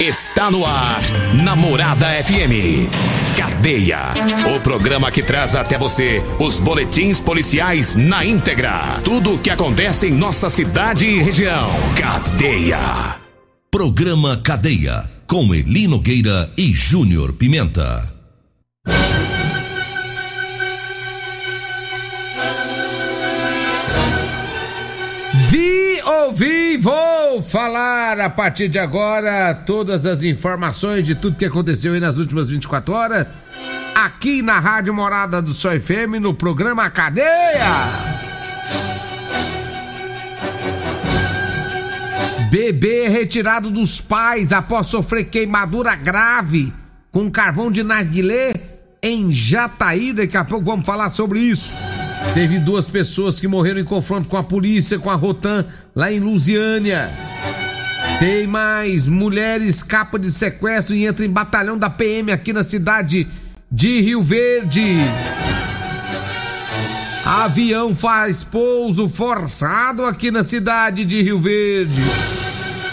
Está 0.00 0.50
no 0.50 0.66
ar, 0.66 1.00
Namorada 1.44 2.06
FM. 2.24 2.90
Cadeia. 3.36 4.12
O 4.54 4.58
programa 4.58 5.08
que 5.12 5.22
traz 5.22 5.54
até 5.54 5.78
você 5.78 6.20
os 6.40 6.58
boletins 6.58 7.20
policiais 7.20 7.94
na 7.94 8.24
íntegra. 8.24 9.00
Tudo 9.04 9.34
o 9.34 9.38
que 9.38 9.50
acontece 9.50 10.08
em 10.08 10.10
nossa 10.10 10.50
cidade 10.50 11.06
e 11.06 11.22
região. 11.22 11.68
Cadeia. 11.96 13.20
Programa 13.70 14.36
Cadeia. 14.38 15.08
Com 15.28 15.54
Eli 15.54 15.86
Nogueira 15.86 16.50
e 16.56 16.74
Júnior 16.74 17.32
Pimenta. 17.32 18.12
Vi, 25.50 26.02
ouvi, 26.04 26.76
vou 26.78 27.13
falar 27.54 28.18
a 28.18 28.28
partir 28.28 28.68
de 28.68 28.80
agora 28.80 29.54
todas 29.54 30.06
as 30.06 30.24
informações 30.24 31.06
de 31.06 31.14
tudo 31.14 31.36
que 31.36 31.44
aconteceu 31.44 31.94
aí 31.94 32.00
nas 32.00 32.18
últimas 32.18 32.50
24 32.50 32.92
horas, 32.92 33.28
aqui 33.94 34.42
na 34.42 34.58
Rádio 34.58 34.92
Morada 34.92 35.40
do 35.40 35.54
Sol 35.54 35.78
FM, 35.78 36.18
no 36.20 36.34
programa 36.34 36.90
Cadeia. 36.90 37.70
Bebê 42.50 43.06
retirado 43.06 43.70
dos 43.70 44.00
pais 44.00 44.52
após 44.52 44.88
sofrer 44.88 45.26
queimadura 45.26 45.94
grave 45.94 46.74
com 47.12 47.30
carvão 47.30 47.70
de 47.70 47.84
narguilé 47.84 48.52
em 49.00 49.30
Jataí. 49.30 50.12
Daqui 50.12 50.36
a 50.36 50.42
pouco 50.42 50.64
vamos 50.64 50.84
falar 50.84 51.10
sobre 51.10 51.38
isso. 51.38 51.78
Teve 52.32 52.58
duas 52.58 52.86
pessoas 52.86 53.38
que 53.38 53.46
morreram 53.46 53.80
em 53.80 53.84
confronto 53.84 54.28
com 54.28 54.36
a 54.36 54.42
polícia, 54.42 54.98
com 54.98 55.10
a 55.10 55.14
Rotan, 55.14 55.66
lá 55.94 56.12
em 56.12 56.18
Lusiânia. 56.18 57.10
Tem 58.18 58.46
mais. 58.46 59.06
Mulher 59.06 59.60
escapa 59.60 60.18
de 60.18 60.30
sequestro 60.30 60.94
e 60.94 61.04
entra 61.04 61.24
em 61.24 61.30
batalhão 61.30 61.76
da 61.76 61.90
PM 61.90 62.32
aqui 62.32 62.52
na 62.52 62.64
cidade 62.64 63.28
de 63.70 64.00
Rio 64.00 64.22
Verde. 64.22 64.96
Avião 67.24 67.94
faz 67.94 68.44
pouso 68.44 69.08
forçado 69.08 70.04
aqui 70.04 70.30
na 70.30 70.44
cidade 70.44 71.04
de 71.04 71.22
Rio 71.22 71.38
Verde. 71.38 72.02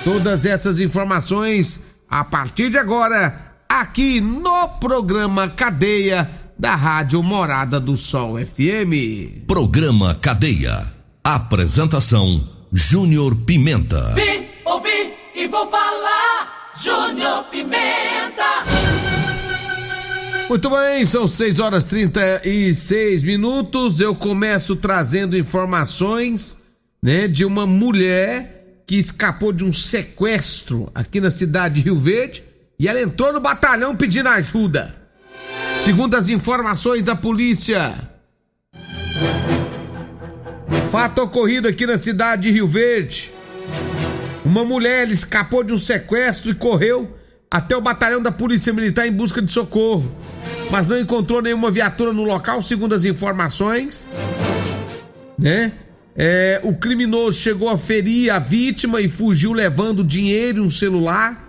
Todas 0.03 0.45
essas 0.45 0.79
informações 0.79 1.91
a 2.11 2.25
partir 2.25 2.69
de 2.69 2.77
agora, 2.77 3.33
aqui 3.69 4.19
no 4.19 4.67
programa 4.67 5.47
Cadeia 5.47 6.29
da 6.61 6.75
Rádio 6.75 7.23
Morada 7.23 7.79
do 7.79 7.95
Sol 7.95 8.37
FM. 8.37 9.47
Programa 9.47 10.13
Cadeia. 10.13 10.93
Apresentação: 11.23 12.47
Júnior 12.71 13.35
Pimenta. 13.35 14.13
Vim, 14.13 14.45
ouvi 14.63 15.11
e 15.33 15.47
vou 15.47 15.67
falar. 15.67 16.71
Júnior 16.79 17.45
Pimenta. 17.45 18.43
Muito 20.47 20.69
bem, 20.69 21.03
são 21.03 21.25
6 21.25 21.59
horas 21.59 21.83
36 21.85 23.23
minutos. 23.23 23.99
Eu 23.99 24.13
começo 24.13 24.75
trazendo 24.75 25.35
informações, 25.35 26.57
né, 27.01 27.27
de 27.27 27.43
uma 27.43 27.65
mulher 27.65 28.83
que 28.85 28.97
escapou 28.97 29.51
de 29.51 29.63
um 29.63 29.73
sequestro 29.73 30.91
aqui 30.93 31.19
na 31.19 31.31
cidade 31.31 31.75
de 31.75 31.81
Rio 31.81 31.99
Verde 31.99 32.43
e 32.77 32.87
ela 32.87 33.01
entrou 33.01 33.33
no 33.33 33.39
batalhão 33.39 33.95
pedindo 33.95 34.29
ajuda. 34.29 35.00
Segundo 35.83 36.13
as 36.13 36.29
informações 36.29 37.03
da 37.03 37.15
polícia, 37.15 37.91
fato 40.91 41.23
ocorrido 41.23 41.67
aqui 41.67 41.87
na 41.87 41.97
cidade 41.97 42.43
de 42.43 42.51
Rio 42.51 42.67
Verde. 42.67 43.33
Uma 44.45 44.63
mulher 44.63 45.09
escapou 45.09 45.63
de 45.63 45.73
um 45.73 45.79
sequestro 45.79 46.51
e 46.51 46.53
correu 46.53 47.17
até 47.49 47.75
o 47.75 47.81
batalhão 47.81 48.21
da 48.21 48.31
Polícia 48.31 48.71
Militar 48.71 49.07
em 49.07 49.11
busca 49.11 49.41
de 49.41 49.51
socorro, 49.51 50.15
mas 50.69 50.85
não 50.85 50.99
encontrou 50.99 51.41
nenhuma 51.41 51.71
viatura 51.71 52.13
no 52.13 52.25
local, 52.25 52.61
segundo 52.61 52.93
as 52.93 53.03
informações, 53.03 54.07
né? 55.35 55.71
É, 56.15 56.61
o 56.63 56.75
criminoso 56.75 57.39
chegou 57.39 57.69
a 57.69 57.77
ferir 57.77 58.31
a 58.31 58.37
vítima 58.37 59.01
e 59.01 59.09
fugiu 59.09 59.51
levando 59.51 60.03
dinheiro 60.03 60.59
e 60.59 60.67
um 60.67 60.69
celular. 60.69 61.40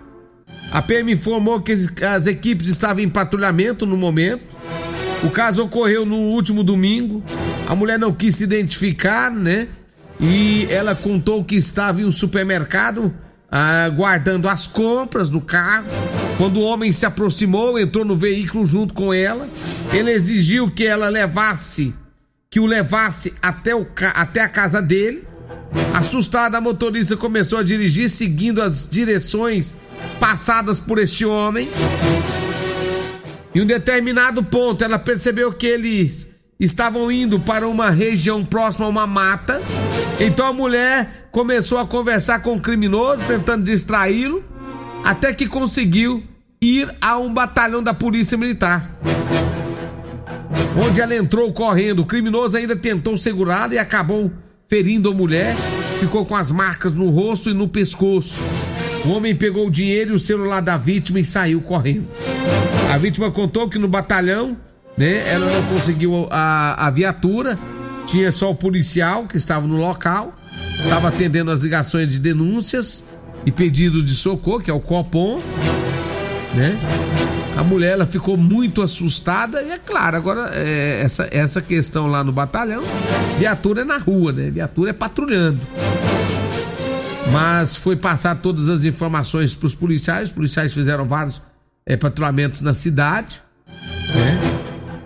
A 0.73 0.81
PM 0.81 1.11
informou 1.11 1.61
que 1.61 1.71
as 1.71 2.25
equipes 2.25 2.67
estavam 2.67 3.03
em 3.03 3.07
patrulhamento 3.07 3.85
no 3.85 3.95
momento. 3.95 4.43
O 5.23 5.29
caso 5.29 5.63
ocorreu 5.63 6.03
no 6.03 6.15
último 6.15 6.63
domingo. 6.63 7.23
A 7.67 7.75
mulher 7.75 7.99
não 7.99 8.11
quis 8.11 8.37
se 8.37 8.43
identificar, 8.43 9.29
né? 9.29 9.67
E 10.19 10.65
ela 10.71 10.95
contou 10.95 11.43
que 11.43 11.55
estava 11.55 12.01
em 12.01 12.05
um 12.05 12.11
supermercado 12.11 13.13
ah, 13.51 13.87
guardando 13.89 14.49
as 14.49 14.65
compras 14.65 15.29
do 15.29 15.39
carro. 15.39 15.85
Quando 16.39 16.57
o 16.57 16.63
homem 16.63 16.91
se 16.91 17.05
aproximou, 17.05 17.77
entrou 17.77 18.03
no 18.03 18.17
veículo 18.17 18.65
junto 18.65 18.95
com 18.95 19.13
ela. 19.13 19.47
Ele 19.93 20.09
exigiu 20.09 20.71
que 20.71 20.87
ela 20.87 21.07
levasse, 21.07 21.93
que 22.49 22.59
o 22.59 22.65
levasse 22.65 23.35
até, 23.43 23.75
o, 23.75 23.85
até 24.15 24.41
a 24.41 24.49
casa 24.49 24.81
dele. 24.81 25.23
Assustada, 25.93 26.57
a 26.57 26.61
motorista 26.61 27.15
começou 27.15 27.59
a 27.59 27.63
dirigir 27.63 28.09
seguindo 28.09 28.59
as 28.59 28.89
direções 28.89 29.77
passadas 30.19 30.79
por 30.79 30.99
este 30.99 31.25
homem. 31.25 31.69
Em 33.53 33.61
um 33.61 33.65
determinado 33.65 34.43
ponto, 34.43 34.83
ela 34.83 34.97
percebeu 34.97 35.53
que 35.53 35.67
eles 35.67 36.29
estavam 36.59 37.11
indo 37.11 37.39
para 37.39 37.67
uma 37.67 37.89
região 37.89 38.43
próxima 38.43 38.85
a 38.85 38.89
uma 38.89 39.05
mata. 39.05 39.61
Então 40.19 40.45
a 40.47 40.53
mulher 40.53 41.27
começou 41.31 41.77
a 41.77 41.85
conversar 41.85 42.41
com 42.41 42.55
o 42.55 42.61
criminoso, 42.61 43.21
tentando 43.27 43.63
distraí-lo, 43.63 44.43
até 45.03 45.33
que 45.33 45.45
conseguiu 45.45 46.23
ir 46.61 46.89
a 47.01 47.17
um 47.17 47.33
batalhão 47.33 47.83
da 47.83 47.93
Polícia 47.93 48.37
Militar. 48.37 48.89
Onde 50.75 51.01
ela 51.01 51.15
entrou 51.15 51.51
correndo. 51.53 52.01
O 52.01 52.05
criminoso 52.05 52.57
ainda 52.57 52.75
tentou 52.75 53.17
segurá-la 53.17 53.75
e 53.75 53.77
acabou 53.77 54.31
ferindo 54.67 55.09
a 55.09 55.13
mulher. 55.13 55.55
Ficou 55.99 56.25
com 56.25 56.35
as 56.35 56.49
marcas 56.49 56.93
no 56.93 57.09
rosto 57.09 57.49
e 57.49 57.53
no 57.53 57.67
pescoço. 57.67 58.47
O 59.05 59.09
homem 59.09 59.35
pegou 59.35 59.67
o 59.67 59.71
dinheiro 59.71 60.11
e 60.11 60.15
o 60.15 60.19
celular 60.19 60.61
da 60.61 60.77
vítima 60.77 61.19
e 61.19 61.25
saiu 61.25 61.59
correndo. 61.61 62.07
A 62.91 62.97
vítima 62.97 63.29
contou 63.31 63.67
que 63.67 63.77
no 63.77 63.87
batalhão, 63.87 64.55
né, 64.97 65.27
ela 65.29 65.45
não 65.45 65.63
conseguiu 65.63 66.27
a, 66.31 66.87
a 66.87 66.89
viatura, 66.89 67.59
tinha 68.05 68.31
só 68.31 68.49
o 68.51 68.55
policial 68.55 69.25
que 69.25 69.35
estava 69.35 69.67
no 69.67 69.75
local, 69.75 70.33
estava 70.83 71.09
atendendo 71.09 71.51
as 71.51 71.59
ligações 71.59 72.09
de 72.09 72.19
denúncias 72.19 73.03
e 73.45 73.51
pedidos 73.51 74.05
de 74.05 74.13
socorro, 74.15 74.61
que 74.61 74.71
é 74.71 74.73
o 74.73 74.79
Copom, 74.79 75.41
né? 76.53 76.79
A 77.57 77.63
mulher 77.63 77.93
ela 77.93 78.05
ficou 78.05 78.37
muito 78.37 78.81
assustada 78.81 79.61
e 79.61 79.71
é 79.71 79.77
claro, 79.77 80.17
agora 80.17 80.49
é, 80.53 81.01
essa, 81.03 81.27
essa 81.31 81.61
questão 81.61 82.07
lá 82.07 82.23
no 82.23 82.31
batalhão, 82.31 82.81
viatura 83.37 83.81
é 83.81 83.85
na 83.85 83.97
rua, 83.97 84.31
né? 84.31 84.49
Viatura 84.49 84.89
é 84.91 84.93
patrulhando. 84.93 85.59
Mas 87.33 87.75
foi 87.75 87.95
passar 87.95 88.35
todas 88.35 88.69
as 88.69 88.83
informações 88.83 89.55
para 89.55 89.65
os 89.65 89.73
policiais, 89.73 90.29
os 90.29 90.33
policiais 90.35 90.71
fizeram 90.71 91.05
vários 91.05 91.41
é, 91.83 91.97
patrulhamentos 91.97 92.61
na 92.61 92.75
cidade, 92.75 93.41
né? 93.67 94.39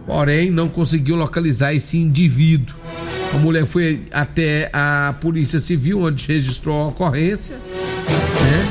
Porém, 0.06 0.52
não 0.52 0.68
conseguiu 0.68 1.16
localizar 1.16 1.74
esse 1.74 1.98
indivíduo. 1.98 2.76
A 3.34 3.38
mulher 3.38 3.66
foi 3.66 4.04
até 4.12 4.70
a 4.74 5.16
Polícia 5.22 5.60
Civil, 5.62 6.02
onde 6.02 6.28
registrou 6.28 6.82
a 6.82 6.88
ocorrência, 6.88 7.56
né? 7.56 8.68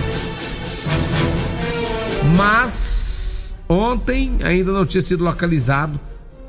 Mas 2.36 3.56
ontem 3.68 4.36
ainda 4.42 4.70
não 4.72 4.84
tinha 4.84 5.02
sido 5.02 5.24
localizado 5.24 5.98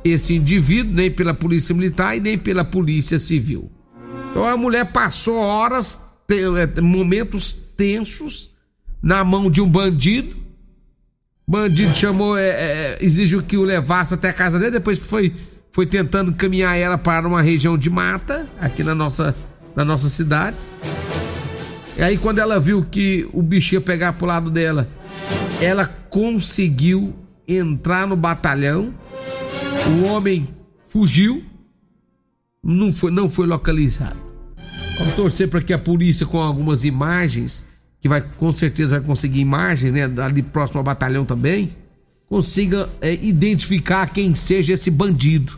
esse 0.04 0.33
indivíduo, 0.33 0.94
nem 0.94 1.09
pela 1.09 1.33
Polícia 1.33 1.74
Militar 1.74 2.18
e 2.18 2.19
nem 2.19 2.38
pela 2.38 2.65
Polícia 2.65 3.18
Civil. 3.18 3.71
Então 4.31 4.45
a 4.45 4.57
mulher 4.57 4.92
passou 4.92 5.38
horas, 5.38 6.00
momentos 6.82 7.54
tensos, 7.54 8.50
na 9.02 9.24
mão 9.24 9.50
de 9.50 9.62
um 9.62 9.70
bandido 9.70 10.48
Bandido 11.50 11.96
chamou, 11.96 12.38
é, 12.38 12.50
é, 12.50 12.98
exigiu 13.00 13.42
que 13.42 13.56
o 13.56 13.62
levasse 13.62 14.14
até 14.14 14.28
a 14.28 14.34
casa 14.34 14.60
dele, 14.60 14.72
depois 14.72 15.00
foi, 15.00 15.34
foi 15.72 15.86
tentando 15.86 16.34
caminhar 16.34 16.78
ela 16.78 16.98
para 16.98 17.26
uma 17.26 17.42
região 17.42 17.78
de 17.78 17.90
mata, 17.90 18.50
aqui 18.60 18.84
na 18.84 18.94
nossa, 18.94 19.34
na 19.74 19.86
nossa 19.86 20.10
cidade. 20.10 20.58
E 21.98 22.04
aí 22.04 22.18
quando 22.18 22.40
ela 22.40 22.60
viu 22.60 22.84
que 22.84 23.30
o 23.32 23.42
bicho 23.42 23.76
ia 23.76 23.80
pegar 23.80 24.12
pro 24.12 24.28
lado 24.28 24.52
dela, 24.52 24.90
ela 25.62 25.86
conseguiu 25.86 27.16
entrar 27.48 28.06
no 28.06 28.18
batalhão. 28.18 28.94
O 29.88 30.04
homem 30.04 30.50
fugiu, 30.84 31.46
não 32.62 32.92
foi, 32.92 33.10
não 33.10 33.30
foi 33.30 33.48
localizado. 33.48 34.27
Vamos 34.98 35.14
torcer 35.14 35.48
para 35.48 35.62
que 35.62 35.74
a 35.74 35.78
polícia, 35.78 36.26
com 36.26 36.40
algumas 36.40 36.84
imagens, 36.84 37.64
que 38.02 38.10
vai 38.10 38.22
com 38.22 38.52
certeza 38.52 39.00
vai 39.00 39.08
conseguir 39.08 39.40
imagens, 39.40 39.94
né, 39.94 40.04
ali 40.24 40.42
próximo 40.42 40.80
ao 40.80 40.84
batalhão 40.84 41.26
também, 41.26 41.70
consiga 42.28 42.90
é, 43.00 43.14
identificar 43.14 44.10
quem 44.10 44.34
seja 44.36 44.74
esse 44.74 44.90
bandido. 44.90 45.58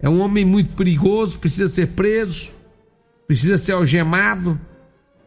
É 0.00 0.08
um 0.08 0.20
homem 0.20 0.44
muito 0.44 0.74
perigoso, 0.74 1.38
precisa 1.38 1.68
ser 1.68 1.88
preso, 1.88 2.50
precisa 3.26 3.56
ser 3.56 3.72
algemado, 3.72 4.58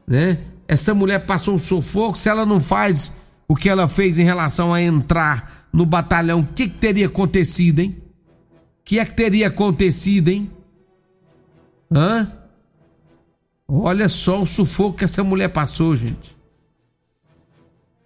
né? 0.08 0.38
Essa 0.68 0.94
mulher 0.94 1.26
passou 1.26 1.56
um 1.56 1.60
sufoco, 1.60 2.18
se 2.18 2.28
ela 2.30 2.46
não 2.46 2.60
faz 2.60 3.12
o 3.48 3.56
que 3.56 3.70
ela 3.70 3.88
fez 3.88 4.20
em 4.20 4.24
relação 4.24 4.74
a 4.74 4.82
entrar 4.82 5.68
no 5.72 5.86
batalhão, 5.86 6.42
o 6.42 6.46
que, 6.46 6.68
que 6.68 6.78
teria 6.78 7.08
acontecido, 7.08 7.80
hein? 7.80 7.96
O 8.82 8.84
que 8.84 9.00
é 9.00 9.06
que 9.06 9.14
teria 9.14 9.48
acontecido, 9.48 10.28
hein? 10.28 10.52
Hã? 11.92 12.32
Olha 13.68 14.08
só 14.08 14.42
o 14.42 14.48
sufoco 14.48 14.98
que 14.98 15.04
essa 15.04 15.24
mulher 15.24 15.50
passou, 15.50 15.96
gente. 15.96 16.38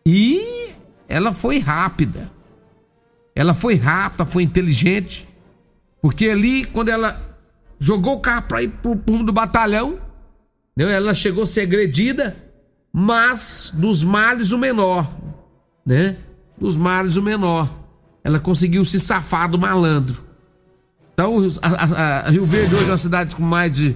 E 0.06 0.74
ela 1.08 1.32
foi 1.32 1.60
rápida. 1.60 2.32
Ela 3.36 3.54
foi 3.54 3.76
rápida, 3.76 4.26
foi 4.26 4.44
inteligente. 4.44 5.28
Porque 6.02 6.30
ali, 6.30 6.66
quando 6.66 6.90
ela 6.90 7.38
jogou 7.80 8.16
o 8.16 8.20
carro 8.20 8.44
para 8.44 8.64
ir 8.64 8.70
pro 8.70 9.00
rumo 9.08 9.24
do 9.24 9.32
batalhão, 9.32 10.00
né, 10.76 10.92
ela 10.92 11.14
chegou 11.14 11.44
a 11.44 11.48
ser 11.48 11.62
agredida, 11.62 12.36
mas 12.92 13.72
dos 13.74 14.04
males 14.04 14.52
o 14.52 14.58
menor, 14.58 15.12
né? 15.86 16.18
Dos 16.58 16.76
males 16.76 17.18
o 17.18 17.22
menor. 17.22 17.70
Ela 18.24 18.40
conseguiu 18.40 18.84
se 18.84 19.00
safar 19.00 19.50
do 19.50 19.60
malandro. 19.60 20.26
Então, 21.14 21.38
a, 21.62 21.68
a, 21.68 22.20
a 22.28 22.30
Rio 22.30 22.46
Verde 22.46 22.76
hoje 22.76 22.86
é 22.86 22.92
uma 22.92 22.98
cidade 22.98 23.36
com 23.36 23.44
mais 23.44 23.72
de, 23.72 23.96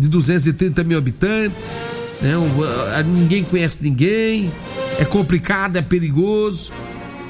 de 0.00 0.08
230 0.08 0.82
mil 0.82 0.96
habitantes, 0.96 1.76
né? 2.22 2.32
ninguém 3.04 3.44
conhece 3.44 3.82
ninguém, 3.82 4.50
é 4.98 5.04
complicado, 5.04 5.76
é 5.76 5.82
perigoso. 5.82 6.72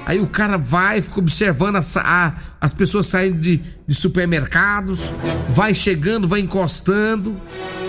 Aí 0.06 0.18
o 0.18 0.26
cara 0.26 0.56
vai, 0.56 1.00
fica 1.02 1.18
observando 1.18 1.76
a, 1.76 1.82
a, 1.96 2.32
as 2.60 2.72
pessoas 2.72 3.06
saindo 3.06 3.40
de, 3.40 3.60
de, 3.86 3.94
supermercados, 3.94 5.12
vai 5.48 5.74
chegando, 5.74 6.26
vai 6.26 6.40
encostando. 6.40 7.32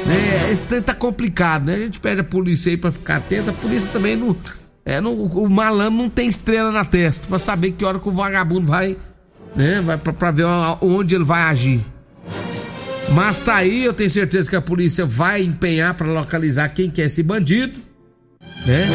Né? 0.05 0.51
Esse 0.51 0.67
trem 0.67 0.81
tá 0.81 0.93
complicado, 0.93 1.65
né? 1.65 1.75
A 1.75 1.79
gente 1.79 1.99
pede 1.99 2.21
a 2.21 2.23
polícia 2.23 2.69
aí 2.69 2.77
pra 2.77 2.91
ficar 2.91 3.17
atenta. 3.17 3.51
A 3.51 3.53
polícia 3.53 3.89
também 3.91 4.15
não. 4.15 4.35
É, 4.83 4.99
não 4.99 5.13
o 5.13 5.49
malandro 5.49 5.97
não 5.97 6.09
tem 6.09 6.27
estrela 6.27 6.71
na 6.71 6.83
testa 6.83 7.27
pra 7.27 7.39
saber 7.39 7.71
que 7.71 7.85
hora 7.85 7.99
que 7.99 8.09
o 8.09 8.11
vagabundo 8.11 8.67
vai. 8.67 8.97
Né? 9.55 9.81
Vai 9.81 9.97
pra, 9.97 10.13
pra 10.13 10.31
ver 10.31 10.45
onde 10.81 11.15
ele 11.15 11.23
vai 11.23 11.43
agir. 11.43 11.85
Mas 13.13 13.41
tá 13.41 13.55
aí, 13.55 13.83
eu 13.83 13.93
tenho 13.93 14.09
certeza 14.09 14.49
que 14.49 14.55
a 14.55 14.61
polícia 14.61 15.05
vai 15.05 15.43
empenhar 15.43 15.93
para 15.93 16.07
localizar 16.07 16.69
quem 16.69 16.89
que 16.89 17.01
é 17.01 17.05
esse 17.05 17.21
bandido, 17.21 17.79
né? 18.65 18.87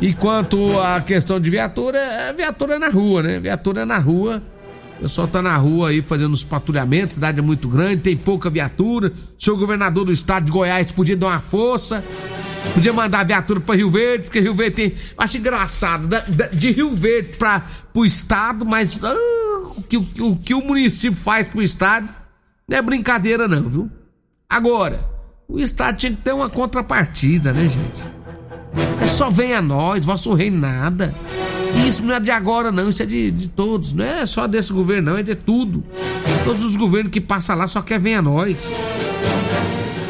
E 0.00 0.12
quanto 0.12 0.78
à 0.78 1.00
questão 1.00 1.40
de 1.40 1.48
viatura, 1.48 1.98
é 1.98 2.32
viatura 2.34 2.74
é 2.74 2.78
na 2.78 2.88
rua, 2.88 3.22
né? 3.22 3.40
Viatura 3.40 3.82
é 3.82 3.84
na 3.84 3.98
rua. 3.98 4.42
O 4.98 5.02
pessoal 5.02 5.26
tá 5.26 5.40
na 5.40 5.56
rua 5.56 5.88
aí 5.88 6.02
fazendo 6.02 6.34
os 6.34 6.44
patrulhamentos, 6.44 7.14
cidade 7.14 7.38
é 7.38 7.42
muito 7.42 7.66
grande, 7.66 8.02
tem 8.02 8.16
pouca 8.16 8.50
viatura. 8.50 9.08
O 9.08 9.42
senhor 9.42 9.56
governador 9.56 10.04
do 10.04 10.12
estado 10.12 10.44
de 10.44 10.52
Goiás 10.52 10.92
podia 10.92 11.16
dar 11.16 11.28
uma 11.28 11.40
força, 11.40 12.04
podia 12.74 12.92
mandar 12.92 13.24
viatura 13.24 13.58
para 13.60 13.74
Rio 13.74 13.90
Verde, 13.90 14.24
porque 14.24 14.40
Rio 14.40 14.54
Verde 14.54 14.76
tem. 14.76 14.94
Acho 15.16 15.38
engraçado, 15.38 16.08
de 16.52 16.72
Rio 16.72 16.94
Verde 16.94 17.36
para 17.38 17.64
o 17.94 18.04
estado, 18.04 18.66
mas 18.66 19.02
ah, 19.02 19.16
o, 19.78 19.82
que, 19.82 19.96
o 19.96 20.36
que 20.36 20.52
o 20.52 20.60
município 20.60 21.18
faz 21.18 21.48
pro 21.48 21.62
estado 21.62 22.19
não 22.70 22.78
é 22.78 22.82
brincadeira, 22.82 23.48
não, 23.48 23.68
viu? 23.68 23.90
Agora, 24.48 25.04
o 25.48 25.58
estado 25.58 25.96
tinha 25.96 26.12
que 26.12 26.18
ter 26.18 26.32
uma 26.32 26.48
contrapartida, 26.48 27.52
né, 27.52 27.62
gente? 27.62 28.08
É 29.02 29.06
só 29.08 29.28
vem 29.28 29.52
a 29.54 29.60
nós, 29.60 30.04
vosso 30.04 30.32
rei 30.34 30.52
nada. 30.52 31.12
Isso 31.84 32.04
não 32.04 32.14
é 32.14 32.20
de 32.20 32.30
agora, 32.30 32.70
não, 32.70 32.88
isso 32.88 33.02
é 33.02 33.06
de, 33.06 33.32
de 33.32 33.48
todos. 33.48 33.92
Não 33.92 34.04
é 34.04 34.24
só 34.24 34.46
desse 34.46 34.72
governo, 34.72 35.10
não, 35.10 35.18
é 35.18 35.22
de 35.24 35.34
tudo. 35.34 35.82
Todos 36.44 36.64
os 36.64 36.76
governos 36.76 37.10
que 37.10 37.20
passam 37.20 37.56
lá 37.56 37.66
só 37.66 37.82
quer 37.82 37.98
vem 37.98 38.14
a 38.14 38.22
nós. 38.22 38.70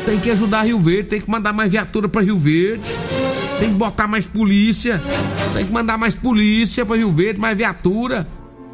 Tem 0.04 0.20
que 0.20 0.30
ajudar 0.30 0.66
Rio 0.66 0.78
Verde, 0.78 1.08
tem 1.08 1.20
que 1.22 1.30
mandar 1.30 1.54
mais 1.54 1.72
viatura 1.72 2.10
para 2.10 2.20
Rio 2.20 2.36
Verde. 2.36 2.84
Tem 3.58 3.70
que 3.70 3.76
botar 3.76 4.06
mais 4.06 4.26
polícia. 4.26 5.00
Tem 5.54 5.64
que 5.64 5.72
mandar 5.72 5.96
mais 5.96 6.14
polícia 6.14 6.84
para 6.84 6.96
Rio 6.96 7.10
Verde, 7.10 7.40
mais 7.40 7.56
viatura. 7.56 8.28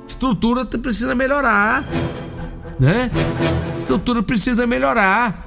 Estrutura 0.08 0.64
precisa 0.64 1.14
melhorar. 1.14 1.84
Né? 2.78 3.10
Estrutura 3.78 4.22
precisa 4.22 4.66
melhorar. 4.66 5.46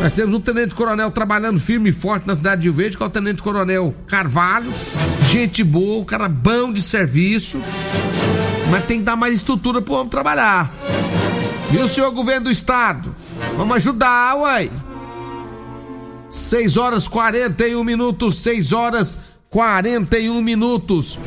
Nós 0.00 0.12
temos 0.12 0.34
um 0.34 0.40
tenente 0.40 0.74
coronel 0.74 1.10
trabalhando 1.10 1.58
firme 1.58 1.90
e 1.90 1.92
forte 1.92 2.26
na 2.26 2.34
cidade 2.34 2.62
de 2.62 2.68
Rio 2.68 2.76
Verde, 2.76 2.96
que 2.96 3.02
é 3.02 3.06
o 3.06 3.10
tenente 3.10 3.42
coronel 3.42 3.94
Carvalho. 4.06 4.72
Gente 5.28 5.64
boa, 5.64 6.04
cara 6.04 6.28
bom 6.28 6.72
de 6.72 6.80
serviço. 6.80 7.60
Mas 8.70 8.84
tem 8.84 8.98
que 8.98 9.04
dar 9.04 9.16
mais 9.16 9.34
estrutura 9.34 9.82
pro 9.82 9.94
homem 9.94 10.08
trabalhar. 10.08 10.72
Viu, 11.70 11.88
senhor 11.88 12.10
governo 12.12 12.44
do 12.44 12.50
estado? 12.50 13.14
Vamos 13.56 13.76
ajudar, 13.76 14.36
uai. 14.36 14.70
6 16.28 16.76
horas 16.76 17.08
41 17.08 17.82
minutos, 17.82 18.38
6 18.38 18.72
horas 18.72 19.18
41 19.50 20.40
minutos. 20.40 21.18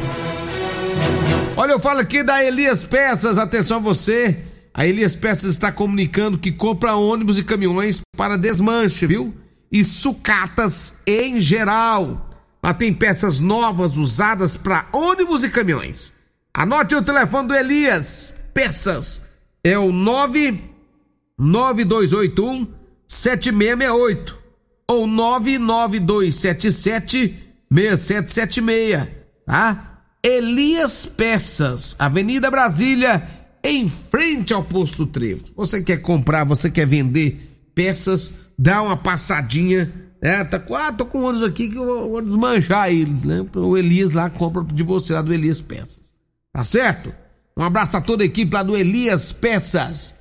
Olha, 1.61 1.73
eu 1.73 1.79
falo 1.79 1.99
aqui 1.99 2.23
da 2.23 2.43
Elias 2.43 2.81
Peças, 2.81 3.37
atenção 3.37 3.79
você 3.79 4.35
a 4.73 4.87
Elias 4.87 5.13
Peças 5.13 5.51
está 5.51 5.71
comunicando 5.71 6.39
que 6.39 6.51
compra 6.51 6.95
ônibus 6.95 7.37
e 7.37 7.43
caminhões 7.43 8.01
para 8.17 8.35
desmanche, 8.35 9.05
viu? 9.05 9.31
E 9.71 9.83
sucatas 9.83 11.03
em 11.05 11.39
geral. 11.39 12.27
Lá 12.63 12.73
tem 12.73 12.91
peças 12.91 13.39
novas 13.39 13.97
usadas 13.97 14.57
para 14.57 14.87
ônibus 14.91 15.43
e 15.43 15.51
caminhões. 15.51 16.15
Anote 16.51 16.95
o 16.95 17.01
telefone 17.03 17.49
do 17.49 17.53
Elias 17.53 18.33
Peças. 18.55 19.21
É 19.63 19.77
o 19.77 19.91
99281 19.91 22.73
7668 23.05 24.39
ou 24.87 25.05
99277 25.05 27.53
6776, 27.71 29.07
tá? 29.45 29.90
Elias 30.23 31.05
Peças, 31.05 31.95
Avenida 31.97 32.51
Brasília, 32.51 33.27
em 33.63 33.89
frente 33.89 34.53
ao 34.53 34.63
posto 34.63 35.07
Trevo. 35.07 35.43
Você 35.55 35.81
quer 35.81 35.97
comprar, 35.97 36.43
você 36.43 36.69
quer 36.69 36.85
vender 36.85 37.69
peças, 37.73 38.53
dá 38.57 38.81
uma 38.83 38.95
passadinha. 38.95 39.91
É, 40.21 40.43
tá, 40.43 40.63
ah, 40.75 40.93
tô 40.93 41.05
com 41.07 41.19
o 41.19 41.23
ônibus 41.23 41.41
aqui 41.41 41.69
que 41.69 41.77
eu 41.77 42.09
vou 42.09 42.21
desmanchar 42.21 42.89
ele, 42.89 43.11
né? 43.25 43.45
O 43.55 43.75
Elias 43.75 44.13
lá 44.13 44.29
compra 44.29 44.63
de 44.63 44.83
você 44.83 45.13
lá 45.13 45.23
do 45.23 45.33
Elias 45.33 45.59
Peças. 45.59 46.13
Tá 46.53 46.63
certo? 46.63 47.11
Um 47.57 47.63
abraço 47.63 47.97
a 47.97 48.01
toda 48.01 48.21
a 48.21 48.25
equipe 48.25 48.53
lá 48.53 48.61
do 48.61 48.77
Elias 48.77 49.31
Peças. 49.31 50.15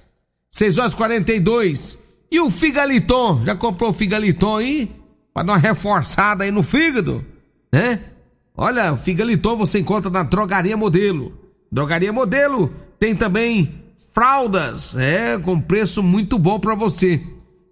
6 0.50 0.78
horas 0.78 0.94
42. 0.94 1.98
E 2.32 2.40
o 2.40 2.48
Figaliton? 2.48 3.42
Já 3.44 3.54
comprou 3.54 3.90
o 3.90 3.92
Figaliton 3.92 4.56
aí? 4.56 4.90
Pra 5.34 5.42
dar 5.42 5.52
uma 5.52 5.58
reforçada 5.58 6.44
aí 6.44 6.50
no 6.50 6.62
fígado, 6.62 7.24
né? 7.72 8.00
Olha, 8.56 8.92
o 8.92 8.96
Figaliton 8.96 9.56
você 9.56 9.78
encontra 9.78 10.10
na 10.10 10.22
Drogaria 10.22 10.76
Modelo. 10.76 11.32
Drogaria 11.70 12.12
Modelo 12.12 12.72
tem 12.98 13.14
também 13.14 13.74
fraldas, 14.12 14.96
é, 14.96 15.38
com 15.38 15.60
preço 15.60 16.02
muito 16.02 16.38
bom 16.38 16.58
para 16.58 16.74
você. 16.74 17.20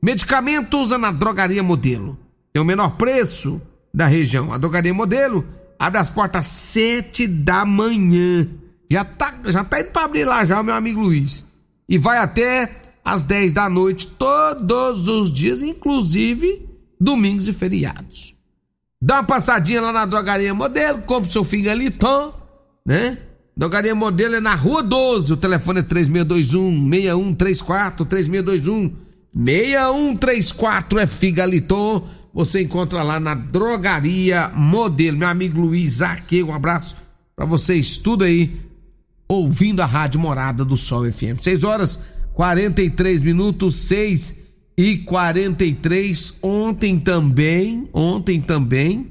Medicamentos 0.02 0.90
na 0.90 1.11
Drogaria 1.11 1.62
Modelo. 1.62 2.18
Tem 2.52 2.62
o 2.62 2.64
menor 2.64 2.97
preço 2.97 3.61
da 3.92 4.06
região. 4.06 4.52
A 4.52 4.58
Drogaria 4.58 4.94
Modelo 4.94 5.44
abre 5.78 5.99
as 5.99 6.11
portas 6.11 6.47
às 6.47 6.47
sete 6.47 7.26
da 7.26 7.64
manhã. 7.64 8.49
Já 8.90 9.04
tá, 9.04 9.35
já 9.47 9.64
tá 9.64 9.80
indo 9.80 9.90
pra 9.90 10.04
abrir 10.04 10.25
lá 10.25 10.44
já, 10.44 10.62
meu 10.62 10.75
amigo 10.75 11.00
Luiz. 11.00 11.44
E 11.88 11.99
vai 11.99 12.18
até 12.18 12.70
às 13.04 13.25
10 13.25 13.52
da 13.52 13.68
noite 13.68 14.06
todos 14.06 15.08
os 15.08 15.32
dias, 15.32 15.62
inclusive 15.62 16.68
domingos 17.00 17.49
e 17.49 17.52
feriados. 17.52 18.35
Dá 19.00 19.17
uma 19.17 19.25
passadinha 19.25 19.81
lá 19.81 19.93
na 19.93 20.05
Drogaria 20.07 20.52
Modelo, 20.52 21.02
compre 21.02 21.31
seu 21.31 21.45
Figaliton, 21.45 22.35
né? 22.85 23.19
Drogaria 23.57 23.95
Modelo 23.95 24.37
é 24.37 24.40
na 24.40 24.55
Rua 24.55 24.83
12. 24.83 25.33
O 25.33 25.37
telefone 25.37 25.81
é 25.81 25.83
3621 25.83 26.90
6134 26.90 28.05
3621 28.07 28.93
6134 29.35 30.99
é 30.99 31.07
Figaliton. 31.07 32.09
Você 32.33 32.62
encontra 32.62 33.02
lá 33.02 33.19
na 33.19 33.35
Drogaria 33.35 34.49
Modelo. 34.49 35.19
Meu 35.19 35.28
amigo 35.28 35.61
Luiz 35.61 36.02
aqui, 36.02 36.43
um 36.43 36.55
abraço 36.55 36.97
para 37.35 37.47
vocês 37.47 37.97
tudo 37.97 38.25
aí 38.25 38.61
ouvindo 39.28 39.81
a 39.81 39.87
Rádio 39.87 40.21
Morada 40.21 40.64
do 40.64 40.76
Sol 40.76 41.11
FM. 41.11 41.40
6 41.40 41.64
horas 41.64 42.00
43 42.35 43.23
minutos, 43.23 43.76
6 43.76 44.48
e 44.78 44.99
43. 44.99 46.38
Ontem 46.40 47.00
também, 47.00 47.88
ontem 47.92 48.40
também 48.40 49.11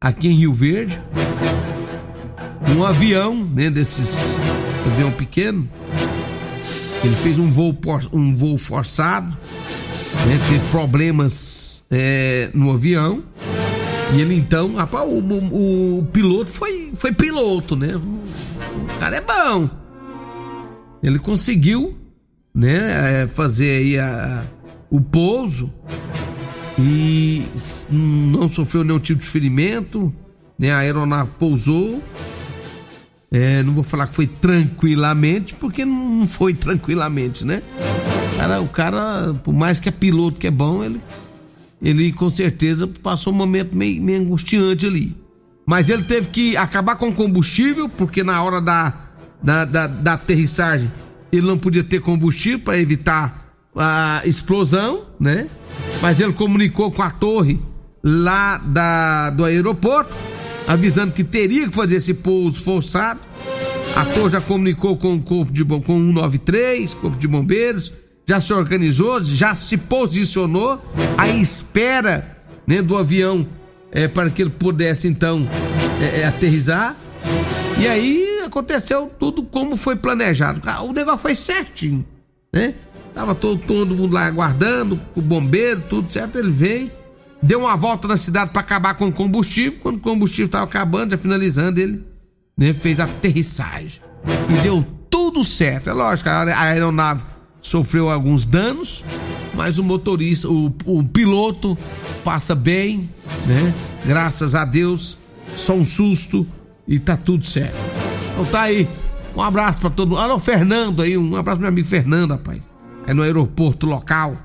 aqui 0.00 0.28
em 0.28 0.34
Rio 0.34 0.54
Verde. 0.54 1.02
Um 2.76 2.84
avião, 2.84 3.34
né, 3.34 3.68
desses 3.68 4.20
avião 4.86 5.10
pequeno. 5.10 5.68
Ele 7.02 7.14
fez 7.16 7.40
um 7.40 7.50
voo, 7.50 7.76
um 8.12 8.36
voo 8.36 8.56
forçado, 8.56 9.26
né, 9.26 10.38
teve 10.48 10.64
problemas 10.70 11.82
é, 11.90 12.48
no 12.54 12.70
avião. 12.70 13.24
E 14.14 14.20
ele 14.20 14.36
então, 14.36 14.74
rapaz, 14.76 15.08
o, 15.08 15.18
o, 15.18 15.98
o, 15.98 16.06
piloto 16.12 16.52
foi, 16.52 16.92
foi 16.94 17.12
piloto, 17.12 17.74
né? 17.76 17.96
O 17.96 18.98
cara 18.98 19.16
é 19.16 19.20
bom. 19.20 19.70
Ele 21.02 21.18
conseguiu, 21.18 21.96
né, 22.54 23.22
é, 23.22 23.26
fazer 23.28 23.70
aí 23.70 23.98
a, 23.98 24.44
o 24.90 25.00
pouso 25.00 25.72
e 26.78 27.44
não 27.90 28.48
sofreu 28.48 28.82
nenhum 28.82 28.98
tipo 28.98 29.22
de 29.22 29.28
ferimento, 29.28 30.12
né? 30.58 30.72
A 30.72 30.78
aeronave 30.78 31.30
pousou. 31.38 32.02
É, 33.32 33.62
não 33.62 33.72
vou 33.72 33.84
falar 33.84 34.08
que 34.08 34.14
foi 34.14 34.26
tranquilamente, 34.26 35.54
porque 35.54 35.84
não 35.84 36.26
foi 36.26 36.52
tranquilamente, 36.52 37.44
né? 37.44 37.62
Cara, 38.36 38.60
o 38.60 38.68
cara, 38.68 39.34
por 39.44 39.54
mais 39.54 39.78
que 39.78 39.88
é 39.88 39.92
piloto 39.92 40.40
que 40.40 40.48
é 40.48 40.50
bom, 40.50 40.82
ele, 40.82 41.00
ele 41.80 42.12
com 42.12 42.28
certeza 42.28 42.88
passou 42.88 43.32
um 43.32 43.36
momento 43.36 43.76
meio, 43.76 44.02
meio 44.02 44.20
angustiante 44.20 44.86
ali. 44.86 45.16
Mas 45.64 45.88
ele 45.88 46.02
teve 46.02 46.28
que 46.28 46.56
acabar 46.56 46.96
com 46.96 47.08
o 47.08 47.14
combustível, 47.14 47.88
porque 47.88 48.24
na 48.24 48.42
hora 48.42 48.60
da, 48.60 48.94
da, 49.40 49.64
da, 49.64 49.86
da 49.86 50.12
aterrissagem 50.14 50.90
ele 51.30 51.46
não 51.46 51.56
podia 51.56 51.84
ter 51.84 52.00
combustível 52.00 52.58
para 52.58 52.78
evitar 52.78 53.39
a 53.74 54.22
explosão, 54.24 55.06
né? 55.18 55.48
Mas 56.00 56.20
ele 56.20 56.32
comunicou 56.32 56.90
com 56.90 57.02
a 57.02 57.10
torre 57.10 57.60
lá 58.02 58.58
da, 58.58 59.30
do 59.30 59.44
aeroporto, 59.44 60.14
avisando 60.66 61.12
que 61.12 61.24
teria 61.24 61.68
que 61.68 61.74
fazer 61.74 61.96
esse 61.96 62.14
pouso 62.14 62.62
forçado. 62.62 63.20
A 63.94 64.04
torre 64.04 64.30
já 64.30 64.40
comunicou 64.40 64.96
com 64.96 65.14
o 65.14 65.20
corpo 65.20 65.52
de 65.52 65.64
com 65.64 65.80
193, 65.80 66.94
corpo 66.94 67.16
de 67.16 67.26
bombeiros, 67.26 67.92
já 68.26 68.40
se 68.40 68.52
organizou, 68.52 69.22
já 69.24 69.54
se 69.54 69.76
posicionou 69.76 70.80
à 71.18 71.28
espera 71.28 72.38
né, 72.66 72.80
do 72.80 72.96
avião 72.96 73.46
é, 73.90 74.06
para 74.06 74.30
que 74.30 74.42
ele 74.42 74.50
pudesse 74.50 75.08
então 75.08 75.48
é, 76.00 76.20
é, 76.20 76.26
aterrizar. 76.26 76.96
E 77.78 77.86
aí 77.86 78.42
aconteceu 78.44 79.10
tudo 79.18 79.42
como 79.42 79.76
foi 79.76 79.96
planejado. 79.96 80.60
O 80.84 80.92
negócio 80.92 81.18
foi 81.18 81.34
certinho, 81.34 82.04
né? 82.52 82.74
Tava 83.14 83.34
todo, 83.34 83.60
todo 83.60 83.94
mundo 83.94 84.14
lá 84.14 84.26
aguardando, 84.26 85.00
o 85.14 85.20
bombeiro, 85.20 85.82
tudo 85.88 86.10
certo. 86.10 86.38
Ele 86.38 86.50
veio, 86.50 86.90
deu 87.42 87.60
uma 87.60 87.76
volta 87.76 88.06
na 88.06 88.16
cidade 88.16 88.50
para 88.50 88.60
acabar 88.60 88.94
com 88.94 89.08
o 89.08 89.12
combustível. 89.12 89.78
Quando 89.82 89.96
o 89.96 90.00
combustível 90.00 90.48
tava 90.48 90.64
acabando, 90.64 91.10
já 91.12 91.18
finalizando, 91.18 91.80
ele 91.80 92.04
né, 92.56 92.72
fez 92.72 93.00
a 93.00 93.04
aterrissagem. 93.04 94.00
E 94.48 94.62
deu 94.62 94.84
tudo 95.08 95.44
certo. 95.44 95.90
É 95.90 95.92
lógico, 95.92 96.28
a 96.28 96.60
aeronave 96.60 97.22
sofreu 97.60 98.08
alguns 98.08 98.46
danos, 98.46 99.04
mas 99.54 99.78
o 99.78 99.82
motorista, 99.82 100.48
o, 100.48 100.72
o 100.86 101.04
piloto 101.04 101.76
passa 102.24 102.54
bem, 102.54 103.10
né? 103.46 103.74
Graças 104.06 104.54
a 104.54 104.64
Deus, 104.64 105.18
só 105.54 105.74
um 105.74 105.84
susto 105.84 106.46
e 106.86 106.98
tá 106.98 107.16
tudo 107.16 107.44
certo. 107.44 107.76
Então 108.32 108.44
tá 108.46 108.62
aí. 108.62 108.88
Um 109.36 109.42
abraço 109.42 109.80
para 109.80 109.90
todo 109.90 110.08
mundo. 110.10 110.20
Alô, 110.20 110.38
Fernando 110.38 111.02
aí, 111.02 111.16
um 111.16 111.36
abraço 111.36 111.58
pro 111.58 111.62
meu 111.62 111.68
amigo 111.68 111.86
Fernando, 111.86 112.32
rapaz 112.32 112.70
é 113.06 113.14
no 113.14 113.22
aeroporto 113.22 113.86
local, 113.86 114.36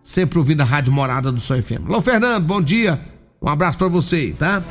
sempre 0.00 0.38
ouvindo 0.38 0.60
a 0.60 0.64
Rádio 0.64 0.92
Morada 0.92 1.30
do 1.30 1.40
Sol 1.40 1.62
FM. 1.62 1.86
Alô, 1.86 2.00
Fernando, 2.00 2.44
bom 2.44 2.60
dia. 2.60 3.00
Um 3.40 3.48
abraço 3.48 3.78
para 3.78 3.88
você, 3.88 4.34
tá? 4.38 4.62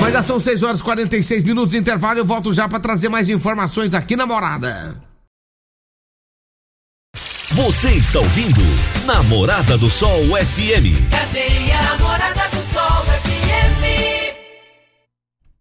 Mas 0.00 0.12
já 0.12 0.22
são 0.22 0.38
6 0.38 0.62
horas 0.62 0.80
e 0.80 0.84
46 0.84 1.44
minutos 1.44 1.72
de 1.72 1.78
intervalo. 1.78 2.18
Eu 2.18 2.24
volto 2.24 2.52
já 2.52 2.68
para 2.68 2.80
trazer 2.80 3.08
mais 3.08 3.28
informações 3.28 3.94
aqui 3.94 4.16
na 4.16 4.26
Morada. 4.26 4.96
Você 7.52 7.88
está 7.88 8.20
ouvindo 8.20 8.60
Namorada 9.04 9.76
do 9.76 9.90
Sol 9.90 10.20
FM. 10.20 11.10
Cadê 11.10 11.72
a 11.72 11.82
Namorada 11.82 12.48
do 12.50 12.60
Sol 12.62 13.04
FM? 13.04 14.36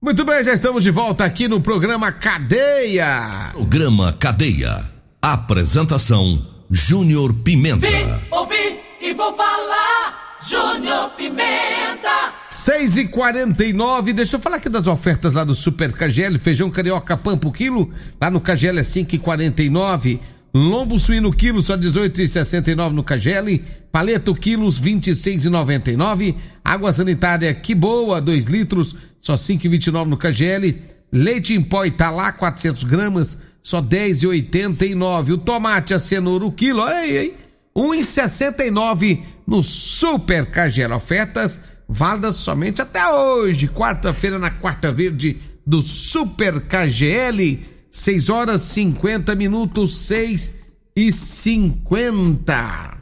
Muito 0.01 0.23
bem, 0.23 0.43
já 0.43 0.53
estamos 0.53 0.83
de 0.83 0.91
volta 0.91 1.25
aqui 1.25 1.47
no 1.47 1.59
programa 1.59 2.11
Cadeia. 2.11 3.49
Programa 3.53 4.13
Cadeia. 4.13 4.89
Apresentação 5.21 6.58
Júnior 6.71 7.33
Pimenta. 7.33 7.87
Vim, 7.87 8.05
ouvi 8.29 8.79
e 9.01 9.11
vou 9.15 9.35
falar. 9.35 10.37
Júnior 10.47 11.09
Pimenta. 11.17 12.33
6 12.47 12.97
e 12.97 13.07
49 13.07 14.13
deixa 14.13 14.35
eu 14.35 14.39
falar 14.39 14.57
aqui 14.57 14.69
das 14.69 14.85
ofertas 14.85 15.33
lá 15.33 15.43
do 15.43 15.55
Super 15.55 15.91
KGL, 15.91 16.37
feijão 16.37 16.69
carioca 16.69 17.17
pampo 17.17 17.51
quilo, 17.51 17.91
lá 18.21 18.29
no 18.29 18.39
KGL 18.39 18.77
é 18.77 18.83
5,49. 18.83 20.19
Lombo 20.53 20.99
suíno 20.99 21.31
quilo 21.31 21.63
só 21.63 21.75
18,69 21.75 22.91
no 22.91 23.03
KGL, 23.03 23.63
paleto 23.91 24.35
quilos 24.35 24.79
26,99. 24.79 26.35
Água 26.63 26.93
sanitária 26.93 27.51
que 27.51 27.73
boa, 27.73 28.21
2 28.21 28.45
litros, 28.45 28.95
só 29.19 29.33
5,29 29.33 30.05
no 30.05 30.17
KGL. 30.17 30.79
Leite 31.11 31.55
em 31.55 31.61
pó 31.61 31.83
Italá 31.85 32.31
400 32.31 32.83
gramas, 32.83 33.39
só 33.61 33.81
10,89. 33.81 35.33
O 35.33 35.37
tomate, 35.37 35.93
a 35.93 35.99
cenoura, 35.99 36.45
o 36.45 36.51
quilo, 36.51 36.81
olha 36.81 36.97
aí, 36.97 37.17
hein? 37.17 37.33
1,69 37.75 39.21
no 39.45 39.63
Super 39.63 40.45
Cagela. 40.45 40.95
Ofertas 40.95 41.61
válidas 41.87 42.37
somente 42.37 42.81
até 42.81 43.07
hoje, 43.07 43.67
quarta-feira, 43.67 44.37
na 44.37 44.51
quarta 44.51 44.91
verde 44.91 45.37
do 45.65 45.81
Super 45.81 46.61
KGL. 46.61 47.59
6 47.91 48.29
horas 48.29 48.61
50 48.61 49.33
minutos, 49.35 49.97
6 49.97 50.55
e 50.95 51.11
50. 51.11 52.97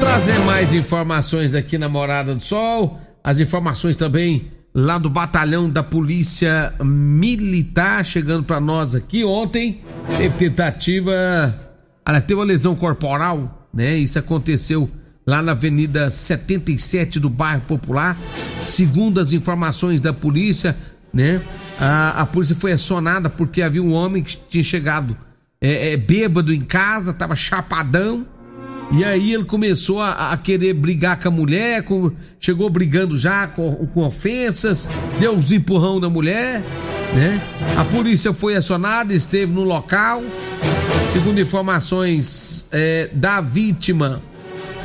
Trazer 0.00 0.38
mais 0.40 0.72
informações 0.72 1.54
aqui 1.54 1.76
na 1.76 1.86
Morada 1.86 2.34
do 2.34 2.40
Sol. 2.40 2.98
As 3.22 3.38
informações 3.38 3.96
também 3.96 4.50
lá 4.74 4.96
do 4.96 5.10
batalhão 5.10 5.68
da 5.68 5.82
Polícia 5.82 6.72
Militar 6.82 8.02
chegando 8.02 8.42
para 8.42 8.58
nós 8.58 8.94
aqui. 8.94 9.22
Ontem 9.22 9.82
teve 10.16 10.36
tentativa, 10.38 11.54
ela 12.04 12.18
teve 12.18 12.40
uma 12.40 12.46
lesão 12.46 12.74
corporal, 12.74 13.68
né? 13.74 13.94
Isso 13.94 14.18
aconteceu 14.18 14.90
lá 15.26 15.42
na 15.42 15.52
Avenida 15.52 16.08
77 16.08 17.20
do 17.20 17.28
bairro 17.28 17.62
Popular. 17.68 18.16
Segundo 18.62 19.20
as 19.20 19.32
informações 19.32 20.00
da 20.00 20.14
polícia, 20.14 20.74
né? 21.12 21.42
A, 21.78 22.22
a 22.22 22.26
polícia 22.26 22.56
foi 22.56 22.72
acionada 22.72 23.28
porque 23.28 23.60
havia 23.60 23.82
um 23.82 23.92
homem 23.92 24.22
que 24.22 24.38
tinha 24.48 24.64
chegado 24.64 25.14
é, 25.60 25.92
é, 25.92 25.96
bêbado 25.98 26.54
em 26.54 26.62
casa, 26.62 27.12
tava 27.12 27.36
chapadão 27.36 28.26
e 28.92 29.04
aí 29.04 29.32
ele 29.32 29.44
começou 29.44 30.00
a, 30.00 30.32
a 30.32 30.36
querer 30.36 30.74
brigar 30.74 31.18
com 31.20 31.28
a 31.28 31.30
mulher, 31.30 31.82
com, 31.84 32.10
chegou 32.40 32.68
brigando 32.68 33.16
já 33.16 33.46
com, 33.46 33.86
com 33.86 34.04
ofensas, 34.04 34.88
deu 35.18 35.32
uns 35.32 35.52
empurrão 35.52 36.00
na 36.00 36.10
mulher, 36.10 36.60
né? 37.14 37.40
A 37.76 37.84
polícia 37.84 38.32
foi 38.32 38.56
acionada, 38.56 39.14
esteve 39.14 39.52
no 39.52 39.62
local. 39.62 40.22
Segundo 41.12 41.40
informações 41.40 42.66
é, 42.72 43.08
da 43.12 43.40
vítima, 43.40 44.20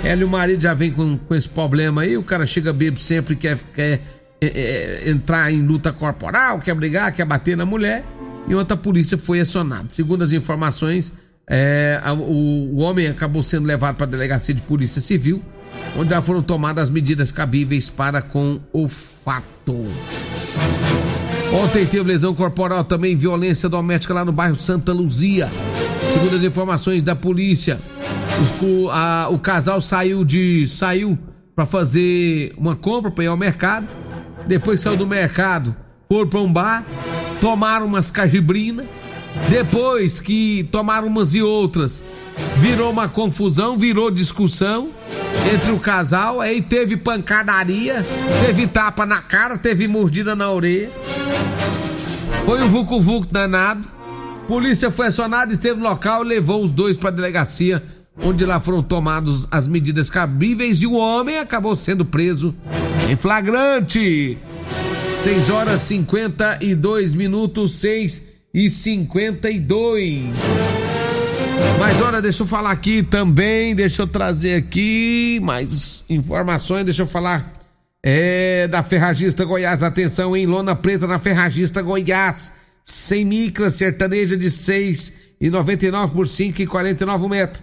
ela 0.04 0.22
e 0.22 0.24
o 0.24 0.30
marido 0.30 0.62
já 0.62 0.74
vem 0.74 0.92
com, 0.92 1.18
com 1.18 1.36
esse 1.36 1.50
problema 1.50 2.04
aí. 2.04 2.16
O 2.16 2.24
cara 2.24 2.46
chega 2.46 2.72
bêbado 2.72 3.00
sempre 3.00 3.36
quer, 3.36 3.58
quer 3.74 4.02
é, 4.40 4.48
é, 4.48 5.10
entrar 5.10 5.52
em 5.52 5.62
luta 5.62 5.92
corporal, 5.92 6.60
quer 6.60 6.76
brigar, 6.76 7.12
quer 7.14 7.26
bater 7.26 7.58
na 7.58 7.66
mulher. 7.66 8.04
E 8.48 8.54
outra 8.54 8.78
polícia 8.78 9.18
foi 9.18 9.40
acionada. 9.40 9.86
Segundo 9.90 10.24
as 10.24 10.32
informações, 10.32 11.12
é, 11.48 12.00
a, 12.04 12.14
o, 12.14 12.76
o, 12.76 12.82
homem 12.82 13.08
acabou 13.08 13.44
sendo 13.44 13.66
levado 13.66 13.96
para 13.96 14.06
a 14.06 14.10
delegacia 14.10 14.54
de 14.54 14.62
polícia 14.64 15.00
civil, 15.00 15.44
onde 15.96 16.10
já 16.10 16.22
foram 16.22 16.42
tomadas 16.42 16.86
as 16.86 16.90
medidas 16.90 17.32
cabíveis 17.32 17.90
para 17.90 18.22
com 18.22 18.60
o 18.74 18.88
fato. 18.88 19.86
Ontem 21.54 21.86
teve 21.86 22.04
lesão 22.04 22.34
corporal 22.34 22.84
também, 22.84 23.16
violência 23.16 23.70
doméstica 23.70 24.14
lá 24.14 24.26
no 24.26 24.32
bairro 24.32 24.60
Santa 24.60 24.92
Luzia. 24.92 25.50
Segundo 26.12 26.36
as 26.36 26.44
informações 26.44 27.04
da 27.04 27.16
polícia, 27.16 27.80
o, 28.62 28.90
a, 28.90 29.28
o 29.30 29.38
casal 29.38 29.80
saiu 29.82 30.26
de 30.26 30.68
saiu 30.68 31.18
para 31.56 31.66
fazer 31.66 32.54
uma 32.58 32.76
compra 32.76 33.12
para 33.12 33.24
ir 33.24 33.28
ao 33.28 33.38
mercado. 33.38 33.88
Depois 34.48 34.82
saiu 34.82 34.98
do 34.98 35.08
mercado, 35.08 35.76
foram 36.12 36.28
para 36.28 36.40
um 36.40 36.52
bar, 36.52 36.86
tomaram 37.40 37.86
umas 37.86 38.12
cajibrinas 38.12 38.86
depois 39.50 40.20
que 40.20 40.64
tomaram 40.72 41.08
umas 41.08 41.34
e 41.34 41.42
outras, 41.42 42.04
virou 42.58 42.90
uma 42.90 43.08
confusão, 43.08 43.78
virou 43.78 44.10
discussão. 44.10 44.90
entre 45.54 45.72
o 45.72 45.80
casal, 45.80 46.42
aí 46.42 46.60
teve 46.62 46.98
pancadaria, 46.98 48.04
teve 48.44 48.66
tapa 48.66 49.06
na 49.06 49.22
cara, 49.22 49.58
teve 49.58 49.88
mordida 49.88 50.36
na 50.36 50.50
orelha. 50.50 50.90
Foi 52.46 52.62
um 52.64 52.70
vucu-vucu 52.70 53.28
danado. 53.32 53.88
Polícia 54.48 54.90
foi 54.90 55.08
acionada, 55.08 55.54
esteve 55.54 55.80
no 55.80 55.88
local 55.88 56.24
e 56.24 56.28
levou 56.28 56.64
os 56.64 56.72
dois 56.72 56.98
para 56.98 57.10
a 57.10 57.14
delegacia, 57.14 57.84
onde 58.24 58.46
lá 58.46 58.60
foram 58.60 58.82
tomadas 58.82 59.48
as 59.52 59.68
medidas 59.68 60.10
cabíveis 60.10 60.82
e 60.82 60.88
o 60.88 60.94
homem 60.94 61.38
acabou 61.38 61.76
sendo 61.76 62.06
preso 62.06 62.54
em 63.10 63.16
flagrante. 63.16 64.38
6 65.16 65.50
horas 65.50 65.82
52 65.82 67.14
minutos, 67.14 67.76
6 67.76 68.35
e 68.56 68.70
52. 68.70 70.30
Mas 71.78 72.02
olha, 72.02 72.22
deixa 72.22 72.44
eu 72.44 72.48
falar 72.48 72.72
aqui 72.72 73.04
também, 73.04 73.76
deixa 73.76 74.04
eu 74.04 74.08
trazer 74.08 74.56
aqui 74.56 75.42
mais 75.44 76.06
informações, 76.10 76.86
deixa 76.86 77.02
eu 77.02 77.08
falar 77.08 77.52
é, 78.02 78.66
da 78.70 78.82
Ferragista 78.82 79.44
Goiás. 79.44 79.84
Atenção, 79.84 80.38
em 80.38 80.46
lona 80.46 80.74
preta 80.74 81.06
na 81.06 81.20
Ferragista 81.20 81.82
Goiás. 81.82 82.54
Sem 82.86 83.26
micra 83.26 83.70
sertaneja 83.70 84.38
de 84.38 84.50
6 84.50 85.14
e 85.42 85.50
99 85.50 86.14
por 86.14 86.30
5 86.30 86.62
e 86.62 86.68
49 86.68 87.28
metros. 87.28 87.62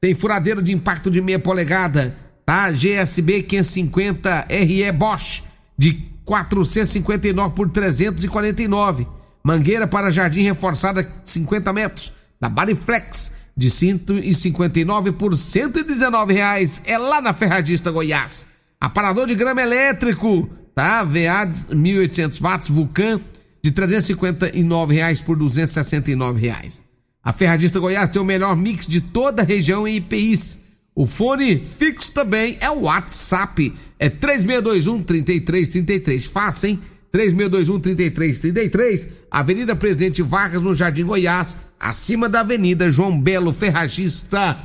Tem 0.00 0.14
furadeira 0.14 0.62
de 0.62 0.72
impacto 0.72 1.10
de 1.10 1.20
meia 1.20 1.38
polegada, 1.38 2.16
tá? 2.46 2.70
GSB 2.70 3.42
550 3.42 4.46
RE 4.48 4.92
Bosch 4.92 5.42
de 5.76 5.92
459 6.24 7.54
por 7.54 7.68
349. 7.68 9.19
Mangueira 9.42 9.86
para 9.86 10.10
jardim 10.10 10.42
reforçada 10.42 11.08
50 11.24 11.72
metros 11.72 12.12
da 12.40 12.48
Bariflex 12.48 13.32
de 13.56 13.70
159 13.70 15.12
por 15.12 15.36
119 15.36 16.32
reais. 16.32 16.80
É 16.84 16.96
lá 16.96 17.20
na 17.20 17.32
Ferradista 17.32 17.90
Goiás. 17.90 18.46
Aparador 18.80 19.26
de 19.26 19.34
grama 19.34 19.60
elétrico, 19.60 20.48
tá? 20.74 21.04
VA 21.04 21.50
1800 21.74 22.40
watts 22.40 22.68
Vulcan 22.68 23.20
de 23.62 23.70
359 23.70 24.94
reais 24.94 25.20
por 25.20 25.36
269 25.36 26.40
reais. 26.40 26.82
A 27.22 27.32
Ferradista 27.32 27.78
Goiás 27.78 28.08
tem 28.08 28.22
o 28.22 28.24
melhor 28.24 28.56
mix 28.56 28.86
de 28.86 29.02
toda 29.02 29.42
a 29.42 29.44
região 29.44 29.86
em 29.86 29.96
IPIs. 29.96 30.70
O 30.94 31.06
fone 31.06 31.58
fixo 31.58 32.12
também 32.12 32.56
é 32.60 32.70
o 32.70 32.82
WhatsApp, 32.82 33.72
é 33.98 34.08
3621 34.08 35.02
3333. 35.02 36.24
Faça, 36.26 36.68
hein? 36.68 36.80
3621 37.12 37.80
3333, 37.80 39.08
Avenida 39.30 39.74
Presidente 39.74 40.22
Vargas, 40.22 40.62
no 40.62 40.72
Jardim 40.72 41.04
Goiás, 41.04 41.56
acima 41.78 42.28
da 42.28 42.40
Avenida 42.40 42.90
João 42.90 43.20
Belo 43.20 43.52
Ferragista, 43.52 44.56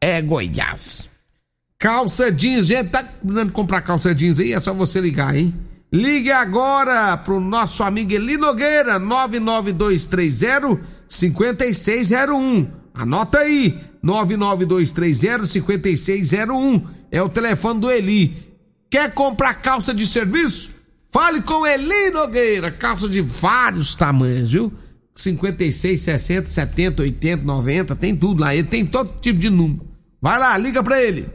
é 0.00 0.20
Goiás. 0.20 1.08
Calça 1.78 2.32
jeans, 2.32 2.66
gente, 2.66 2.90
tá 2.90 3.02
precisando 3.02 3.52
comprar 3.52 3.82
calça 3.82 4.14
jeans 4.14 4.40
aí? 4.40 4.52
É 4.52 4.60
só 4.60 4.72
você 4.72 5.00
ligar, 5.00 5.36
hein? 5.36 5.54
Ligue 5.92 6.32
agora 6.32 7.16
pro 7.16 7.38
nosso 7.38 7.84
amigo 7.84 8.12
Eli 8.12 8.36
Nogueira, 8.36 8.98
99230 8.98 10.80
5601. 11.08 12.66
Anota 12.92 13.38
aí, 13.38 13.78
99230 14.02 15.46
5601. 15.46 16.86
É 17.12 17.22
o 17.22 17.28
telefone 17.28 17.80
do 17.80 17.90
Eli. 17.90 18.36
Quer 18.90 19.12
comprar 19.12 19.54
calça 19.54 19.94
de 19.94 20.04
serviço? 20.04 20.73
Fale 21.14 21.40
com 21.42 21.64
Eli 21.64 22.10
Nogueira, 22.10 22.72
calça 22.72 23.08
de 23.08 23.20
vários 23.20 23.94
tamanhos, 23.94 24.50
viu? 24.50 24.72
56, 25.14 26.02
60, 26.02 26.48
70, 26.48 27.02
80, 27.02 27.44
90, 27.44 27.94
tem 27.94 28.16
tudo 28.16 28.40
lá. 28.40 28.52
Ele 28.52 28.66
tem 28.66 28.84
todo 28.84 29.20
tipo 29.20 29.38
de 29.38 29.48
número. 29.48 29.86
Vai 30.20 30.40
lá, 30.40 30.58
liga 30.58 30.82
pra 30.82 31.00
ele. 31.00 31.28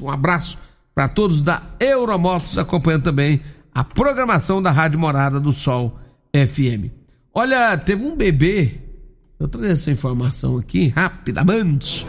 Um 0.00 0.10
abraço 0.10 0.58
para 0.94 1.08
todos 1.08 1.42
da 1.42 1.62
Euromotos 1.80 2.58
acompanhando 2.58 3.04
também 3.04 3.40
a 3.74 3.82
programação 3.82 4.62
da 4.62 4.70
Rádio 4.70 4.98
Morada 4.98 5.40
do 5.40 5.52
Sol 5.52 5.98
FM. 6.34 6.92
Olha, 7.34 7.76
teve 7.76 8.04
um 8.04 8.16
bebê. 8.16 8.80
Eu 9.40 9.48
trouxe 9.48 9.72
essa 9.72 9.90
informação 9.90 10.58
aqui 10.58 10.88
rapidamente. 10.88 12.06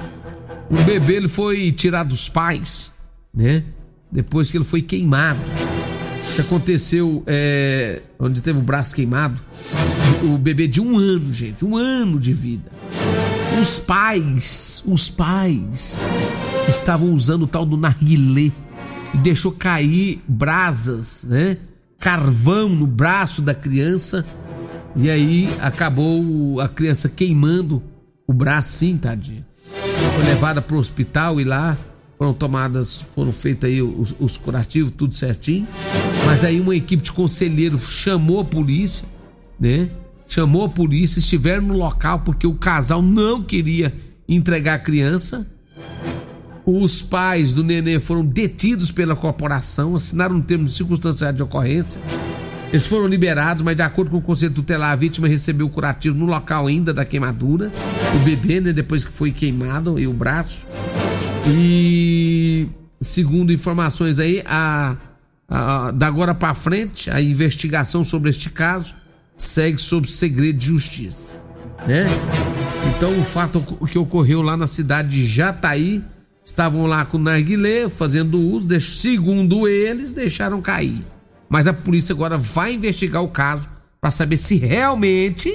Um 0.69 0.83
bebê 0.83 1.15
ele 1.15 1.27
foi 1.27 1.71
tirado 1.71 2.09
dos 2.09 2.29
pais, 2.29 2.91
né? 3.33 3.63
Depois 4.11 4.51
que 4.51 4.57
ele 4.57 4.63
foi 4.63 4.83
queimado 4.83 5.39
que 6.33 6.41
aconteceu 6.41 7.23
é, 7.27 8.01
onde 8.19 8.41
teve 8.41 8.59
o 8.59 8.61
braço 8.61 8.95
queimado. 8.95 9.39
O 10.23 10.38
bebê 10.38 10.67
de 10.67 10.81
um 10.81 10.97
ano, 10.97 11.31
gente, 11.31 11.63
um 11.63 11.75
ano 11.77 12.19
de 12.19 12.33
vida. 12.33 12.71
Os 13.61 13.79
pais, 13.79 14.83
os 14.85 15.09
pais 15.09 16.01
estavam 16.67 17.13
usando 17.13 17.43
o 17.43 17.47
tal 17.47 17.65
do 17.65 17.77
narguilé 17.77 18.51
e 19.13 19.17
deixou 19.17 19.51
cair 19.51 20.21
brasas, 20.27 21.25
né? 21.25 21.57
Carvão 21.99 22.69
no 22.69 22.85
braço 22.85 23.41
da 23.41 23.53
criança 23.53 24.25
e 24.95 25.09
aí 25.09 25.49
acabou 25.59 26.59
a 26.61 26.69
criança 26.69 27.09
queimando 27.09 27.83
o 28.25 28.33
braço, 28.33 28.77
sim, 28.77 28.97
tadinha. 28.97 29.45
Foi 30.15 30.23
levada 30.25 30.61
para 30.61 30.75
o 30.75 30.79
hospital 30.79 31.39
e 31.39 31.43
lá 31.43 31.77
foram 32.17 32.34
tomadas, 32.34 33.01
foram 33.13 33.32
feitos 33.32 33.69
aí 33.69 33.82
os, 33.82 34.15
os, 34.19 34.38
curativos, 34.38 34.93
tudo 34.95 35.15
certinho. 35.15 35.67
Mas 36.25 36.43
aí 36.43 36.60
uma 36.60 36.75
equipe 36.75 37.04
de 37.04 37.12
conselheiro 37.12 37.78
chamou 37.78 38.39
a 38.39 38.45
polícia, 38.45 39.06
né? 39.60 39.89
Chamou 40.28 40.65
a 40.65 40.69
polícia, 40.69 41.19
estiveram 41.19 41.63
no 41.63 41.78
local 41.78 42.19
porque 42.19 42.47
o 42.47 42.54
casal 42.54 43.01
não 43.01 43.43
queria 43.43 43.93
entregar 44.28 44.75
a 44.75 44.80
criança. 44.80 45.45
Os 46.65 47.01
pais 47.01 47.54
do 47.54 47.63
nenê 47.63 47.99
foram 47.99 48.25
detidos 48.25 48.91
pela 48.91 49.15
corporação, 49.15 49.95
assinaram 49.95 50.38
um 50.38 50.41
termo 50.41 50.65
de 50.65 50.73
circunstância 50.73 51.32
de 51.32 51.43
ocorrência. 51.43 52.01
Eles 52.69 52.88
foram 52.88 53.08
liberados, 53.08 53.63
mas 53.63 53.75
de 53.75 53.84
acordo 53.84 54.10
com 54.10 54.17
o 54.17 54.21
conselho 54.21 54.54
tutelar, 54.54 54.91
a 54.91 54.95
vítima 54.95 55.28
recebeu 55.28 55.67
o 55.67 55.69
curativo 55.69 56.17
no 56.17 56.25
local 56.25 56.65
ainda 56.65 56.93
da 56.93 57.06
queimadura. 57.06 57.71
O 58.15 58.19
bebê, 58.25 58.60
né, 58.60 58.73
depois 58.73 59.06
que 59.06 59.12
foi 59.12 59.32
queimado 59.32 59.99
e 59.99 60.08
o 60.08 60.13
braço. 60.13 60.65
E 61.47 62.67
segundo 62.99 63.53
informações 63.53 64.19
aí, 64.19 64.41
a, 64.45 64.97
a 65.47 65.91
da 65.91 66.08
agora 66.08 66.34
para 66.34 66.53
frente, 66.53 67.10
a 67.10 67.21
investigação 67.21 68.03
sobre 68.03 68.29
este 68.29 68.49
caso 68.49 68.95
segue 69.38 69.81
sob 69.81 70.10
segredo 70.10 70.58
de 70.58 70.67
justiça, 70.67 71.36
né? 71.88 72.08
Então 72.95 73.19
o 73.19 73.23
fato 73.23 73.62
que 73.88 73.97
ocorreu 73.97 74.41
lá 74.41 74.58
na 74.58 74.67
cidade 74.67 75.10
de 75.10 75.27
Jataí, 75.27 76.01
estavam 76.43 76.86
lá 76.86 77.03
com 77.03 77.17
o 77.17 77.21
narguilé 77.21 77.89
fazendo 77.89 78.39
uso, 78.39 78.67
segundo 78.79 79.67
eles, 79.67 80.12
deixaram 80.12 80.62
cair. 80.62 81.03
Mas 81.49 81.67
a 81.67 81.73
polícia 81.73 82.13
agora 82.13 82.38
vai 82.38 82.73
investigar 82.73 83.23
o 83.23 83.29
caso 83.29 83.67
para 83.99 84.12
saber 84.12 84.38
se 84.38 84.55
realmente 84.55 85.51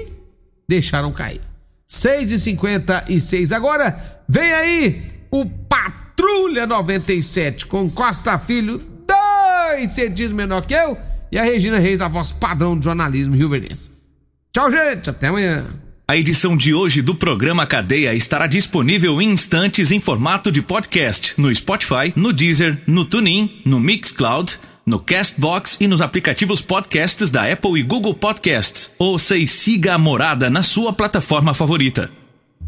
deixaram 0.69 1.13
cair. 1.13 1.41
6 1.87 2.33
e 2.33 2.39
56 2.39 3.53
agora, 3.53 4.23
vem 4.29 4.53
aí 4.53 5.03
o 5.31 5.47
Patrulha 6.31 6.65
97 6.65 7.67
com 7.67 7.91
Costa 7.91 8.39
Filho, 8.39 8.79
dois 8.79 9.91
centímetros 9.91 10.33
menor 10.33 10.65
que 10.65 10.75
eu, 10.75 10.97
e 11.31 11.37
a 11.37 11.43
Regina 11.43 11.79
Reis, 11.81 12.01
a 12.01 12.07
voz 12.07 12.31
padrão 12.31 12.79
do 12.79 12.85
jornalismo 12.85 13.35
rio 13.35 13.49
-Verdense. 13.49 13.91
Tchau, 14.53 14.71
gente, 14.71 15.11
até 15.11 15.27
amanhã. 15.27 15.67
A 16.07 16.17
edição 16.17 16.57
de 16.57 16.73
hoje 16.73 17.03
do 17.03 17.17
programa 17.17 17.67
Cadeia 17.67 18.15
estará 18.15 18.47
disponível 18.47 19.21
em 19.21 19.31
instantes 19.31 19.91
em 19.91 20.01
formato 20.01 20.53
de 20.53 20.63
podcast 20.63 21.35
no 21.37 21.53
Spotify, 21.53 22.13
no 22.15 22.33
Deezer, 22.33 22.79
no 22.87 23.05
TuneIn, 23.05 23.63
no 23.65 23.81
Mixcloud 23.81 24.57
no 24.87 24.99
Castbox 24.99 25.77
e 25.79 25.87
nos 25.87 26.01
aplicativos 26.01 26.61
podcasts 26.61 27.31
da 27.31 27.51
Apple 27.53 27.79
e 27.79 27.83
Google 27.83 28.15
Podcasts. 28.15 28.91
Ouça 28.99 29.37
e 29.37 29.47
siga 29.47 29.95
a 29.95 29.99
Morada 29.99 30.51
na 30.51 30.65
sua 30.65 30.93
plataforma 30.93 31.55
favorita. 31.55 32.11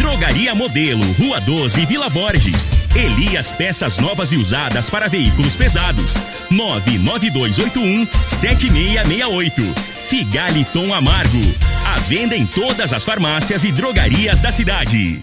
Drogaria 0.00 0.54
Modelo, 0.54 1.04
Rua 1.12 1.38
12, 1.40 1.84
Vila 1.84 2.08
Borges. 2.08 2.70
Elias 2.96 3.52
Peças 3.52 3.98
Novas 3.98 4.32
e 4.32 4.36
Usadas 4.38 4.88
para 4.88 5.08
Veículos 5.08 5.56
Pesados. 5.56 6.14
99281 6.50 8.06
7668. 8.26 9.74
Figaliton 10.08 10.94
Amargo. 10.94 11.40
A 11.94 11.98
venda 12.00 12.34
em 12.34 12.46
todas 12.46 12.94
as 12.94 13.04
farmácias 13.04 13.62
e 13.62 13.70
drogarias 13.70 14.40
da 14.40 14.50
cidade. 14.50 15.22